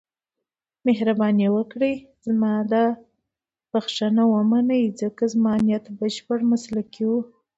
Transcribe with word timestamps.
مهرباني 0.85 1.47
وکړئ 1.55 1.93
زما 2.25 2.53
دا 2.71 2.85
بښنه 3.71 4.23
ومنئ، 4.33 4.83
ځکه 5.01 5.23
زما 5.33 5.53
نیت 5.65 5.85
بشپړ 5.99 6.39
مسلکي 6.51 7.03
و. 7.09 7.13